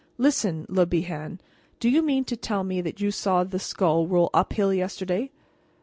[0.17, 1.37] "Listen, Le Bihan:
[1.79, 5.29] do you mean to tell me that you saw that skull roll uphill yesterday?"